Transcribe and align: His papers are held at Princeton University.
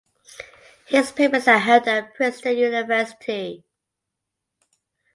His 0.87 1.11
papers 1.11 1.47
are 1.47 1.59
held 1.59 1.87
at 1.87 2.15
Princeton 2.15 2.57
University. 2.57 3.63